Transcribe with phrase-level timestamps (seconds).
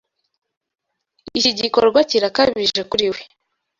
[1.37, 3.21] Iki gikorwa kirakabije kuri we.